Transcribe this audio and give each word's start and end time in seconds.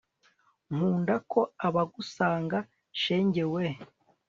nkunda 0.73 1.15
ko 1.31 1.39
abagusanga 1.67 2.57
shenge 3.01 3.43
we 3.53 3.65